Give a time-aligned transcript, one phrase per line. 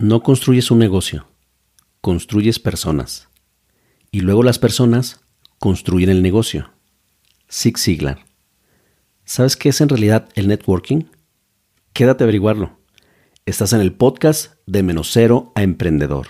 [0.00, 1.26] No construyes un negocio,
[2.00, 3.28] construyes personas.
[4.10, 5.20] Y luego las personas
[5.58, 6.70] construyen el negocio.
[7.50, 8.24] Zig Ziglar.
[9.26, 11.02] ¿Sabes qué es en realidad el networking?
[11.92, 12.78] Quédate a averiguarlo.
[13.44, 16.28] Estás en el podcast de Menos Cero a Emprendedor.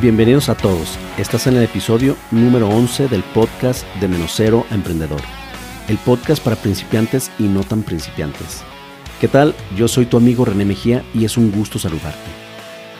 [0.00, 0.96] Bienvenidos a todos.
[1.18, 5.20] Estás en el episodio número 11 del podcast de Menos Cero Emprendedor.
[5.88, 8.62] El podcast para principiantes y no tan principiantes.
[9.20, 9.56] ¿Qué tal?
[9.76, 12.30] Yo soy tu amigo René Mejía y es un gusto saludarte.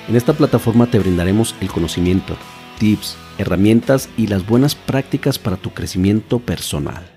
[0.09, 2.37] En esta plataforma te brindaremos el conocimiento,
[2.81, 7.09] tips, herramientas y las buenas prácticas para tu crecimiento personal.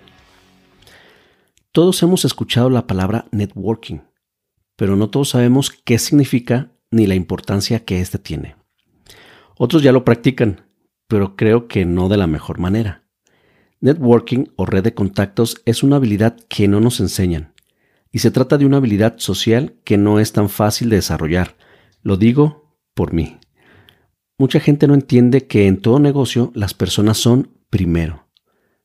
[1.72, 4.02] Todos hemos escuchado la palabra networking,
[4.76, 8.61] pero no todos sabemos qué significa ni la importancia que éste tiene.
[9.64, 10.62] Otros ya lo practican,
[11.08, 13.04] pero creo que no de la mejor manera.
[13.80, 17.54] Networking o red de contactos es una habilidad que no nos enseñan,
[18.12, 21.58] y se trata de una habilidad social que no es tan fácil de desarrollar.
[22.02, 23.38] Lo digo por mí.
[24.40, 28.30] Mucha gente no entiende que en todo negocio las personas son primero.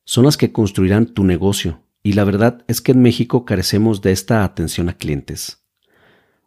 [0.03, 4.11] Son las que construirán tu negocio, y la verdad es que en México carecemos de
[4.11, 5.65] esta atención a clientes.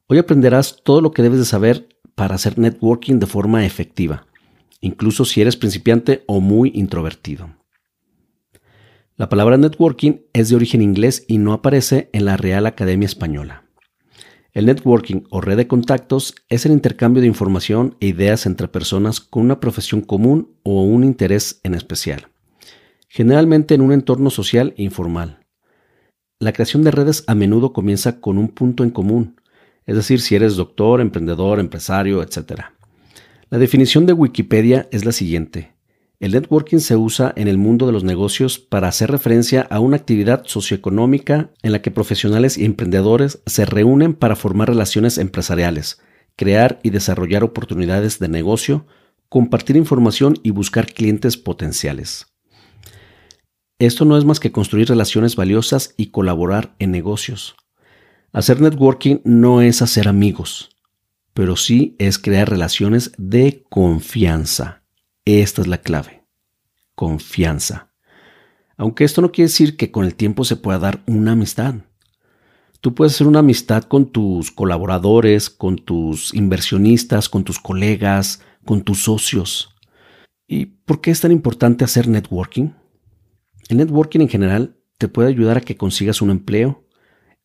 [0.06, 1.88] Hoy aprenderás todo lo que debes de saber
[2.20, 4.26] para hacer networking de forma efectiva,
[4.80, 7.50] incluso si eres principiante o muy introvertido.
[9.16, 13.64] La palabra networking es de origen inglés y no aparece en la Real Academia Española.
[14.52, 19.20] El networking o red de contactos es el intercambio de información e ideas entre personas
[19.20, 22.28] con una profesión común o un interés en especial,
[23.08, 25.46] generalmente en un entorno social e informal.
[26.40, 29.36] La creación de redes a menudo comienza con un punto en común,
[29.84, 32.70] es decir, si eres doctor, emprendedor, empresario, etc.
[33.50, 35.74] La definición de Wikipedia es la siguiente.
[36.20, 39.96] El networking se usa en el mundo de los negocios para hacer referencia a una
[39.96, 46.00] actividad socioeconómica en la que profesionales y emprendedores se reúnen para formar relaciones empresariales,
[46.36, 48.86] crear y desarrollar oportunidades de negocio,
[49.28, 52.26] compartir información y buscar clientes potenciales.
[53.80, 57.56] Esto no es más que construir relaciones valiosas y colaborar en negocios.
[58.32, 60.70] Hacer networking no es hacer amigos,
[61.34, 64.82] pero sí es crear relaciones de confianza.
[65.24, 66.24] Esta es la clave.
[66.94, 67.92] Confianza.
[68.76, 71.74] Aunque esto no quiere decir que con el tiempo se pueda dar una amistad.
[72.80, 78.82] Tú puedes hacer una amistad con tus colaboradores, con tus inversionistas, con tus colegas, con
[78.82, 79.76] tus socios.
[80.46, 82.70] ¿Y por qué es tan importante hacer networking?
[83.68, 86.86] El networking en general te puede ayudar a que consigas un empleo,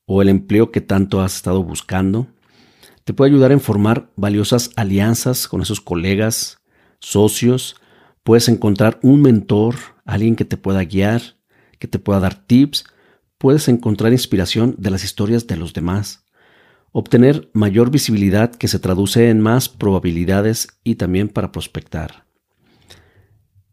[0.06, 2.28] o el empleo que tanto has estado buscando.
[3.06, 6.58] Te puede ayudar en formar valiosas alianzas con esos colegas,
[7.00, 7.76] socios.
[8.24, 11.22] Puedes encontrar un mentor, alguien que te pueda guiar,
[11.78, 12.86] que te pueda dar tips.
[13.38, 16.26] Puedes encontrar inspiración de las historias de los demás.
[16.92, 22.26] Obtener mayor visibilidad que se traduce en más probabilidades y también para prospectar.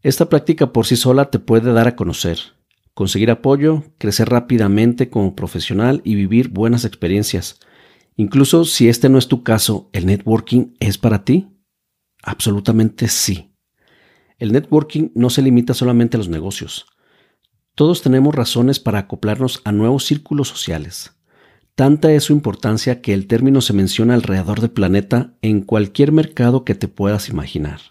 [0.03, 2.37] Esta práctica por sí sola te puede dar a conocer,
[2.93, 7.57] conseguir apoyo, crecer rápidamente como profesional y vivir buenas experiencias.
[8.15, 11.49] Incluso si este no es tu caso, ¿el networking es para ti?
[12.21, 13.55] Absolutamente sí.
[14.37, 16.85] El networking no se limita solamente a los negocios.
[17.75, 21.13] Todos tenemos razones para acoplarnos a nuevos círculos sociales.
[21.75, 26.65] Tanta es su importancia que el término se menciona alrededor del planeta en cualquier mercado
[26.65, 27.81] que te puedas imaginar.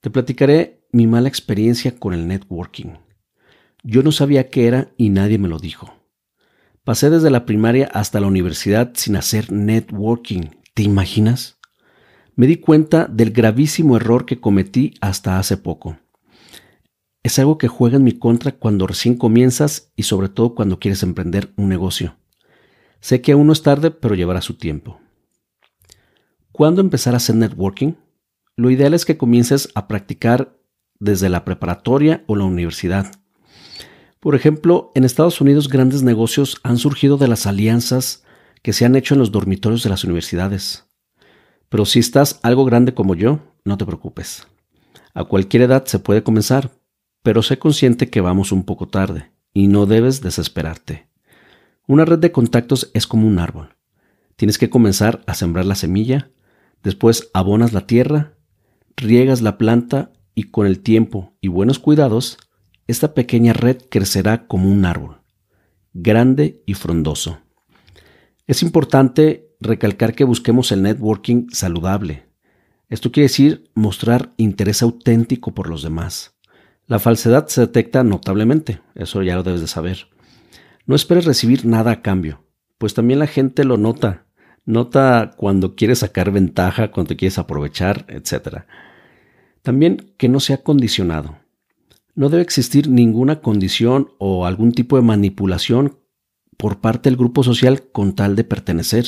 [0.00, 2.94] Te platicaré mi mala experiencia con el networking.
[3.84, 5.99] Yo no sabía qué era y nadie me lo dijo.
[6.84, 10.50] Pasé desde la primaria hasta la universidad sin hacer networking.
[10.72, 11.58] ¿Te imaginas?
[12.36, 15.98] Me di cuenta del gravísimo error que cometí hasta hace poco.
[17.22, 21.02] Es algo que juega en mi contra cuando recién comienzas y sobre todo cuando quieres
[21.02, 22.16] emprender un negocio.
[23.00, 25.00] Sé que aún no es tarde, pero llevará su tiempo.
[26.50, 27.92] ¿Cuándo empezar a hacer networking?
[28.56, 30.58] Lo ideal es que comiences a practicar
[30.98, 33.12] desde la preparatoria o la universidad.
[34.20, 38.22] Por ejemplo, en Estados Unidos grandes negocios han surgido de las alianzas
[38.62, 40.86] que se han hecho en los dormitorios de las universidades.
[41.70, 44.46] Pero si estás algo grande como yo, no te preocupes.
[45.14, 46.70] A cualquier edad se puede comenzar,
[47.22, 51.08] pero sé consciente que vamos un poco tarde y no debes desesperarte.
[51.86, 53.76] Una red de contactos es como un árbol.
[54.36, 56.30] Tienes que comenzar a sembrar la semilla,
[56.82, 58.34] después abonas la tierra,
[58.96, 62.38] riegas la planta y con el tiempo y buenos cuidados
[62.90, 65.22] esta pequeña red crecerá como un árbol,
[65.92, 67.40] grande y frondoso.
[68.46, 72.26] Es importante recalcar que busquemos el networking saludable.
[72.88, 76.36] Esto quiere decir mostrar interés auténtico por los demás.
[76.86, 80.08] La falsedad se detecta notablemente, eso ya lo debes de saber.
[80.86, 82.44] No esperes recibir nada a cambio,
[82.78, 84.26] pues también la gente lo nota.
[84.64, 88.64] Nota cuando quieres sacar ventaja, cuando te quieres aprovechar, etc.
[89.62, 91.38] También que no sea condicionado.
[92.14, 95.98] No debe existir ninguna condición o algún tipo de manipulación
[96.56, 99.06] por parte del grupo social con tal de pertenecer.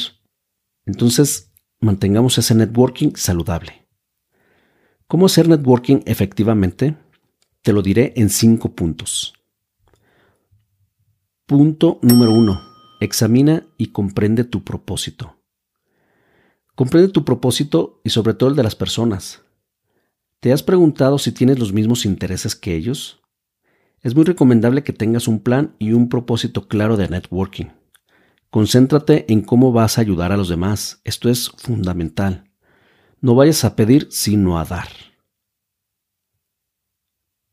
[0.86, 3.86] Entonces, mantengamos ese networking saludable.
[5.06, 6.96] ¿Cómo hacer networking efectivamente?
[7.60, 9.34] Te lo diré en cinco puntos.
[11.46, 12.62] Punto número uno.
[13.00, 15.36] Examina y comprende tu propósito.
[16.74, 19.42] Comprende tu propósito y sobre todo el de las personas.
[20.42, 23.22] ¿Te has preguntado si tienes los mismos intereses que ellos?
[24.00, 27.66] Es muy recomendable que tengas un plan y un propósito claro de networking.
[28.50, 31.00] Concéntrate en cómo vas a ayudar a los demás.
[31.04, 32.50] Esto es fundamental.
[33.20, 34.88] No vayas a pedir sino a dar.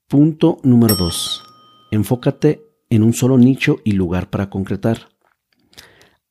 [0.07, 1.43] Punto número 2.
[1.91, 5.09] Enfócate en un solo nicho y lugar para concretar.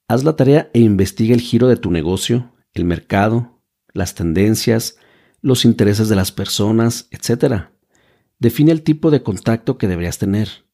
[0.09, 3.63] Haz la tarea e investiga el giro de tu negocio, el mercado,
[3.93, 4.99] las tendencias,
[5.41, 7.67] los intereses de las personas, etc.
[8.39, 10.65] Define el tipo de contacto que deberías tener.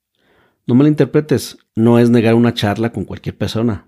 [0.66, 3.86] No me lo interpretes, no es negar una charla con cualquier persona,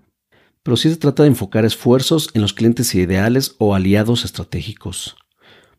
[0.63, 5.15] pero sí se trata de enfocar esfuerzos en los clientes ideales o aliados estratégicos.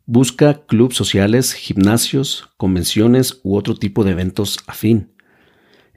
[0.07, 5.13] Busca clubes sociales, gimnasios, convenciones u otro tipo de eventos afín.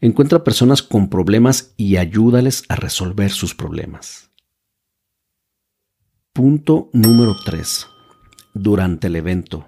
[0.02, 4.30] Encuentra personas con problemas y ayúdales a resolver sus problemas.
[6.34, 7.88] Punto número 3.
[8.54, 9.68] Durante el evento.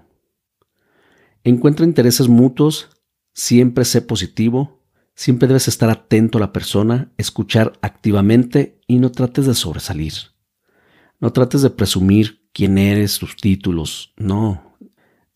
[1.44, 2.90] Encuentra intereses mutuos,
[3.34, 4.82] siempre sé positivo,
[5.16, 10.14] siempre debes estar atento a la persona, escuchar activamente y no trates de sobresalir.
[11.20, 14.14] No trates de presumir quién eres, tus títulos.
[14.18, 14.78] No.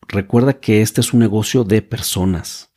[0.06, 2.72] Recuerda que este es un negocio de personas.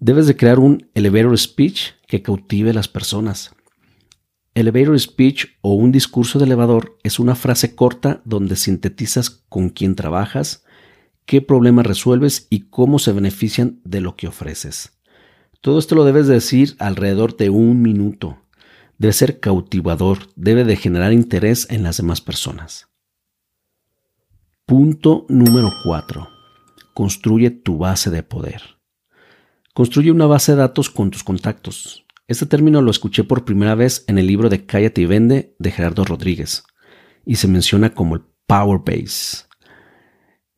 [0.00, 3.54] Debes de crear un elevator speech que cautive a las personas.
[4.56, 9.94] Elevator speech o un discurso de elevador es una frase corta donde sintetizas con quién
[9.94, 10.64] trabajas,
[11.26, 14.98] qué problemas resuelves y cómo se benefician de lo que ofreces.
[15.60, 18.38] Todo esto lo debes decir alrededor de un minuto.
[18.96, 22.88] Debe ser cautivador, debe de generar interés en las demás personas.
[24.64, 26.28] Punto número 4.
[26.94, 28.62] Construye tu base de poder.
[29.74, 32.05] Construye una base de datos con tus contactos.
[32.28, 35.70] Este término lo escuché por primera vez en el libro de Cállate y Vende de
[35.70, 36.64] Gerardo Rodríguez
[37.24, 39.44] y se menciona como el Power Base.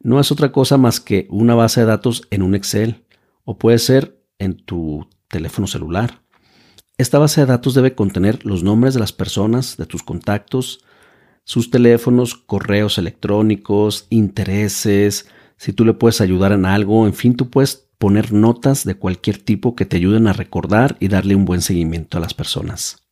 [0.01, 3.05] No es otra cosa más que una base de datos en un Excel
[3.45, 6.23] o puede ser en tu teléfono celular.
[6.97, 10.83] Esta base de datos debe contener los nombres de las personas, de tus contactos,
[11.45, 15.29] sus teléfonos, correos electrónicos, intereses,
[15.59, 19.39] si tú le puedes ayudar en algo, en fin, tú puedes poner notas de cualquier
[19.39, 23.09] tipo que te ayuden a recordar y darle un buen seguimiento a las personas.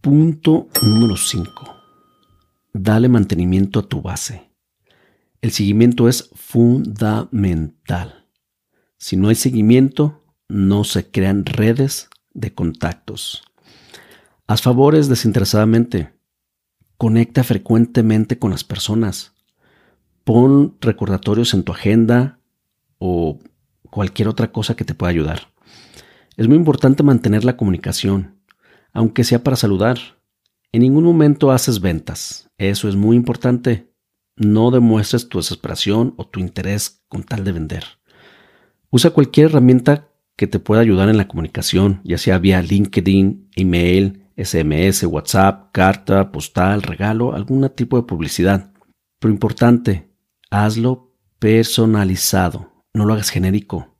[0.00, 1.50] Punto número 5.
[2.72, 4.50] Dale mantenimiento a tu base.
[5.42, 8.26] El seguimiento es fundamental.
[8.96, 13.42] Si no hay seguimiento, no se crean redes de contactos.
[14.46, 16.14] Haz favores desinteresadamente.
[16.96, 19.34] Conecta frecuentemente con las personas.
[20.28, 22.38] Pon recordatorios en tu agenda
[22.98, 23.38] o
[23.88, 25.54] cualquier otra cosa que te pueda ayudar.
[26.36, 28.38] Es muy importante mantener la comunicación,
[28.92, 29.96] aunque sea para saludar.
[30.70, 32.50] En ningún momento haces ventas.
[32.58, 33.90] Eso es muy importante.
[34.36, 37.84] No demuestres tu desesperación o tu interés con tal de vender.
[38.90, 44.26] Usa cualquier herramienta que te pueda ayudar en la comunicación, ya sea vía LinkedIn, email,
[44.36, 48.74] SMS, WhatsApp, carta, postal, regalo, algún tipo de publicidad.
[49.20, 50.07] Pero importante,
[50.50, 53.96] hazlo personalizado, no lo hagas genérico.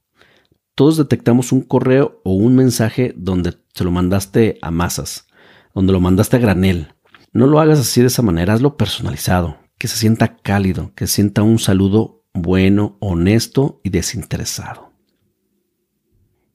[0.74, 5.26] Todos detectamos un correo o un mensaje donde se lo mandaste a masas,
[5.74, 6.94] donde lo mandaste a granel.
[7.32, 11.42] No lo hagas así de esa manera, hazlo personalizado, que se sienta cálido, que sienta
[11.42, 14.92] un saludo bueno, honesto y desinteresado.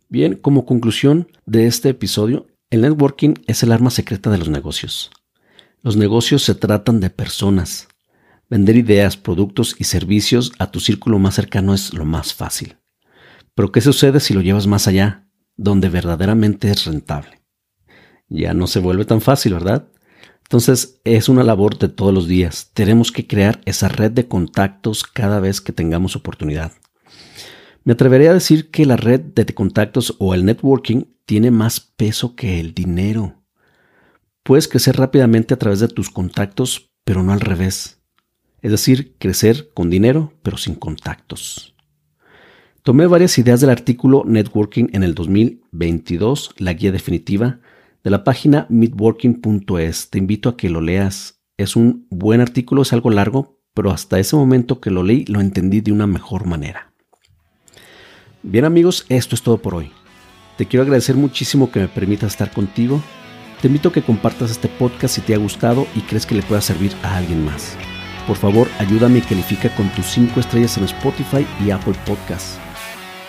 [0.10, 5.12] Bien, como conclusión de este episodio, el networking es el arma secreta de los negocios.
[5.82, 7.88] Los negocios se tratan de personas.
[8.50, 12.78] Vender ideas, productos y servicios a tu círculo más cercano es lo más fácil.
[13.56, 17.42] Pero ¿qué sucede si lo llevas más allá, donde verdaderamente es rentable?
[18.28, 19.88] Ya no se vuelve tan fácil, ¿verdad?
[20.44, 22.72] Entonces es una labor de todos los días.
[22.74, 26.72] Tenemos que crear esa red de contactos cada vez que tengamos oportunidad.
[27.84, 32.36] Me atrevería a decir que la red de contactos o el networking tiene más peso
[32.36, 33.44] que el dinero.
[34.44, 38.03] Puedes crecer rápidamente a través de tus contactos, pero no al revés.
[38.64, 41.76] Es decir, crecer con dinero, pero sin contactos.
[42.82, 47.60] Tomé varias ideas del artículo Networking en el 2022, la guía definitiva,
[48.04, 50.10] de la página meetworking.es.
[50.10, 51.42] Te invito a que lo leas.
[51.58, 55.42] Es un buen artículo, es algo largo, pero hasta ese momento que lo leí lo
[55.42, 56.94] entendí de una mejor manera.
[58.44, 59.92] Bien amigos, esto es todo por hoy.
[60.58, 63.02] Te quiero agradecer muchísimo que me permitas estar contigo.
[63.62, 66.44] Te invito a que compartas este podcast si te ha gustado y crees que le
[66.44, 67.78] pueda servir a alguien más.
[68.28, 72.58] Por favor, ayúdame y califica con tus 5 estrellas en Spotify y Apple Podcasts.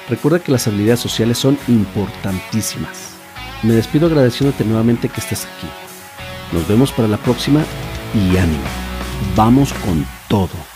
[0.08, 3.14] Recuerda que las habilidades sociales son importantísimas.
[3.62, 5.66] Me despido agradeciéndote nuevamente que estés aquí.
[6.52, 7.64] Nos vemos para la próxima
[8.14, 8.62] y ánimo.
[9.34, 10.73] Vamos con todo.